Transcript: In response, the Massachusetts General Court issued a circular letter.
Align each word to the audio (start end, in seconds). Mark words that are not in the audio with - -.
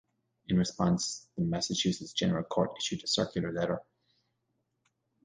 In 0.47 0.57
response, 0.57 1.27
the 1.37 1.43
Massachusetts 1.43 2.11
General 2.11 2.43
Court 2.43 2.71
issued 2.75 3.03
a 3.03 3.07
circular 3.07 3.51
letter. 3.53 3.83